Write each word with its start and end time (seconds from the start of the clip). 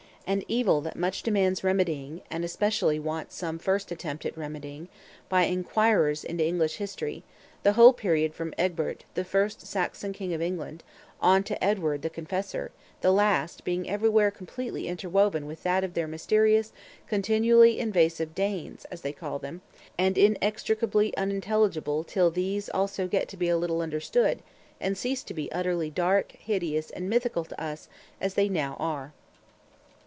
An 0.27 0.43
evil 0.47 0.79
that 0.81 0.95
much 0.95 1.23
demands 1.23 1.61
remedying, 1.63 2.21
and 2.31 2.45
especially 2.45 2.97
wants 2.97 3.35
some 3.35 3.59
first 3.59 3.91
attempt 3.91 4.25
at 4.25 4.37
remedying, 4.37 4.87
by 5.27 5.43
inquirers 5.43 6.23
into 6.23 6.45
English 6.45 6.77
History; 6.77 7.23
the 7.63 7.73
whole 7.73 7.91
period 7.91 8.33
from 8.33 8.53
Egbert, 8.57 9.03
the 9.15 9.25
first 9.25 9.67
Saxon 9.67 10.13
King 10.13 10.33
of 10.33 10.41
England, 10.41 10.83
on 11.19 11.43
to 11.43 11.61
Edward 11.61 12.01
the 12.01 12.09
Confessor, 12.09 12.71
the 13.01 13.11
last, 13.11 13.65
being 13.65 13.89
everywhere 13.89 14.31
completely 14.31 14.87
interwoven 14.87 15.47
with 15.47 15.63
that 15.63 15.83
of 15.83 15.95
their 15.95 16.07
mysterious, 16.07 16.71
continually 17.09 17.77
invasive 17.77 18.33
"Danes," 18.33 18.85
as 18.89 19.01
they 19.01 19.11
call 19.11 19.37
them, 19.37 19.59
and 19.97 20.17
inextricably 20.17 21.17
unintelligible 21.17 22.05
till 22.05 22.31
these 22.31 22.69
also 22.69 23.05
get 23.05 23.27
to 23.27 23.35
be 23.37 23.49
a 23.49 23.57
little 23.57 23.81
understood, 23.81 24.41
and 24.79 24.97
cease 24.97 25.23
to 25.23 25.33
be 25.33 25.51
utterly 25.51 25.89
dark, 25.89 26.31
hideous, 26.39 26.89
and 26.89 27.09
mythical 27.09 27.43
to 27.43 27.61
us 27.61 27.89
as 28.21 28.35
they 28.35 28.47
now 28.47 28.77
are. 28.79 29.11